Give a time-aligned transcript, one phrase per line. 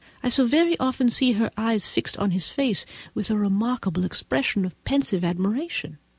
[0.23, 4.65] I so very often see her eyes fixed on his face with a remarkable expression
[4.65, 5.99] of pensive admiration.